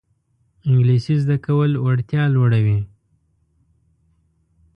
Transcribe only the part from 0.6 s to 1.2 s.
انګلیسي